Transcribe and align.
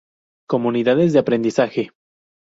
Comunidades 0.49 1.13
de 1.13 1.19
aprendizaje. 1.19 1.91